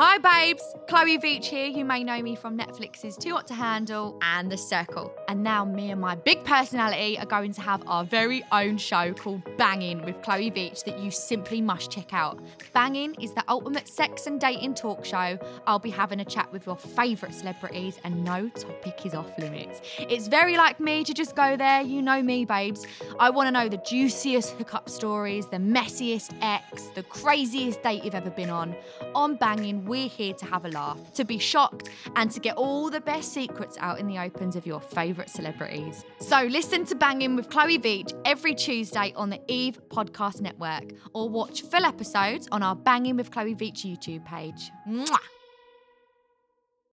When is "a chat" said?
16.20-16.52